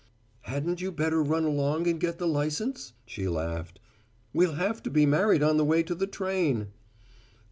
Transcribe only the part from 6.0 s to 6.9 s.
train."